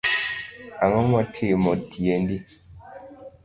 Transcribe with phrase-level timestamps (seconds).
[0.83, 2.37] Angomotimo tiendi?